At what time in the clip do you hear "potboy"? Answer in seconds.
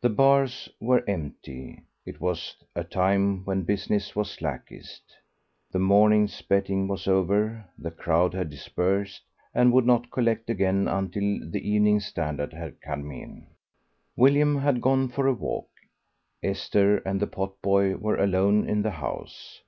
17.28-17.94